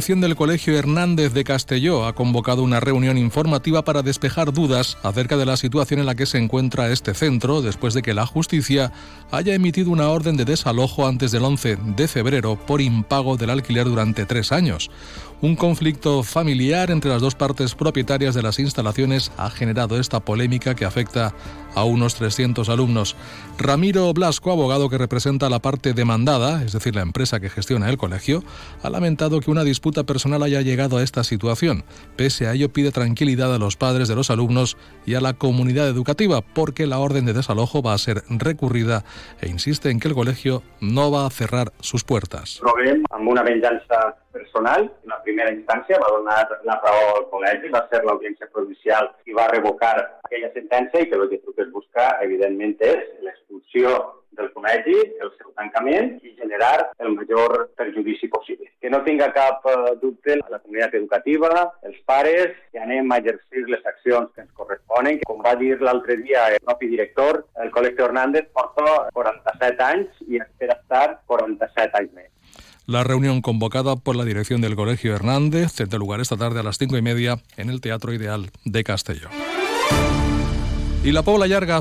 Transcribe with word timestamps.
del 0.00 0.34
Colegio 0.34 0.78
Hernández 0.78 1.34
de 1.34 1.44
Castelló 1.44 2.06
ha 2.06 2.14
convocado 2.14 2.62
una 2.62 2.80
reunión 2.80 3.18
informativa 3.18 3.84
para 3.84 4.00
despejar 4.02 4.50
dudas 4.50 4.96
acerca 5.02 5.36
de 5.36 5.44
la 5.44 5.58
situación 5.58 6.00
en 6.00 6.06
la 6.06 6.14
que 6.14 6.24
se 6.24 6.38
encuentra 6.38 6.90
este 6.90 7.12
centro 7.12 7.60
después 7.60 7.92
de 7.92 8.00
que 8.00 8.14
la 8.14 8.24
justicia 8.24 8.92
haya 9.30 9.54
emitido 9.54 9.90
una 9.90 10.08
orden 10.08 10.38
de 10.38 10.46
desalojo 10.46 11.06
antes 11.06 11.32
del 11.32 11.44
11 11.44 11.76
de 11.96 12.08
febrero 12.08 12.56
por 12.56 12.80
impago 12.80 13.36
del 13.36 13.50
alquiler 13.50 13.84
durante 13.84 14.24
tres 14.24 14.52
años. 14.52 14.90
Un 15.42 15.54
conflicto 15.54 16.22
familiar 16.22 16.90
entre 16.90 17.10
las 17.10 17.20
dos 17.20 17.34
partes 17.34 17.74
propietarias 17.74 18.34
de 18.34 18.42
las 18.42 18.58
instalaciones 18.58 19.30
ha 19.36 19.50
generado 19.50 20.00
esta 20.00 20.20
polémica 20.20 20.74
que 20.74 20.86
afecta 20.86 21.34
a 21.74 21.84
unos 21.84 22.14
300 22.14 22.68
alumnos. 22.68 23.16
Ramiro 23.58 24.12
Blasco, 24.12 24.50
abogado 24.50 24.88
que 24.88 24.98
representa 24.98 25.46
a 25.46 25.50
la 25.50 25.58
parte 25.58 25.92
demandada, 25.92 26.62
es 26.62 26.72
decir, 26.72 26.94
la 26.94 27.02
empresa 27.02 27.40
que 27.40 27.50
gestiona 27.50 27.88
el 27.88 27.98
colegio, 27.98 28.42
ha 28.82 28.90
lamentado 28.90 29.40
que 29.40 29.50
una 29.50 29.64
disputa 29.64 30.04
personal 30.04 30.42
haya 30.42 30.62
llegado 30.62 30.98
a 30.98 31.02
esta 31.02 31.24
situación. 31.24 31.84
Pese 32.16 32.46
a 32.46 32.52
ello, 32.52 32.72
pide 32.72 32.92
tranquilidad 32.92 33.54
a 33.54 33.58
los 33.58 33.76
padres 33.76 34.08
de 34.08 34.16
los 34.16 34.30
alumnos 34.30 34.76
y 35.06 35.14
a 35.14 35.20
la 35.20 35.34
comunidad 35.34 35.88
educativa, 35.88 36.40
porque 36.42 36.86
la 36.86 36.98
orden 36.98 37.26
de 37.26 37.32
desalojo 37.32 37.82
va 37.82 37.94
a 37.94 37.98
ser 37.98 38.22
recurrida 38.28 39.04
e 39.40 39.48
insiste 39.48 39.90
en 39.90 40.00
que 40.00 40.08
el 40.08 40.14
colegio 40.14 40.62
no 40.80 41.10
va 41.10 41.26
a 41.26 41.30
cerrar 41.30 41.72
sus 41.80 42.04
puertas. 42.04 42.60
una 43.30 43.42
venganza 43.44 44.16
personal. 44.32 44.90
En 45.02 45.08
la 45.10 45.22
primera 45.22 45.52
instància 45.52 45.98
va 46.02 46.08
donar 46.16 46.46
la 46.64 46.80
raó 46.82 47.16
al 47.18 47.26
col·legi, 47.30 47.70
va 47.72 47.86
ser 47.90 48.02
l'audiència 48.04 48.48
provincial 48.52 49.10
i 49.26 49.36
va 49.36 49.48
revocar 49.48 50.19
aquella 50.30 50.54
sentència 50.54 51.02
i 51.02 51.10
que 51.10 51.18
el 51.18 51.28
que 51.28 51.42
es 51.42 51.74
buscar, 51.74 52.14
evidentment, 52.22 52.78
és 52.86 53.04
l'expulsió 53.26 53.98
del 54.38 54.50
col·legi, 54.54 54.96
el 55.20 55.32
seu 55.34 55.50
tancament 55.58 56.12
i 56.22 56.32
generar 56.38 56.92
el 57.02 57.16
major 57.16 57.66
perjudici 57.76 58.28
possible. 58.30 58.70
Que 58.80 58.90
no 58.92 59.02
tinga 59.04 59.32
cap 59.34 59.66
eh, 59.66 59.74
dubte 60.00 60.38
la 60.38 60.60
comunitat 60.60 60.94
educativa, 61.00 61.50
els 61.82 61.98
pares, 62.06 62.54
que 62.70 62.80
anem 62.80 63.10
a 63.10 63.18
exercir 63.20 63.66
les 63.68 63.84
accions 63.84 64.30
que 64.34 64.44
ens 64.46 64.52
corresponen. 64.54 65.20
Com 65.26 65.42
va 65.44 65.56
dir 65.58 65.74
l'altre 65.82 66.16
dia 66.22 66.46
el 66.54 66.60
propi 66.64 66.92
director, 66.94 67.44
el 67.60 67.74
col·lectiu 67.74 68.06
Hernández 68.06 68.48
porta 68.54 69.10
47 69.18 69.88
anys 69.90 70.22
i 70.28 70.40
espera 70.40 70.78
estar 70.78 71.06
47 71.26 72.04
anys 72.04 72.14
més. 72.14 72.30
La 72.86 73.04
reunión 73.04 73.40
convocada 73.40 73.94
por 73.94 74.16
la 74.16 74.24
dirección 74.24 74.60
del 74.60 74.74
Colegio 74.74 75.14
Hernández 75.14 75.74
tendrá 75.74 75.98
lugar 75.98 76.20
esta 76.20 76.36
tarde 76.36 76.60
a 76.60 76.64
las 76.64 76.78
cinco 76.78 76.96
y 76.96 77.02
media 77.02 77.36
en 77.56 77.70
el 77.70 77.80
Teatro 77.80 78.12
Ideal 78.12 78.50
de 78.64 78.82
Castelló. 78.82 79.28
Y 81.02 81.12
la 81.12 81.22
Pobla 81.22 81.46
Llarga 81.46 81.80